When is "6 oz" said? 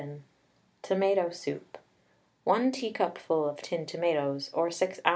4.71-5.09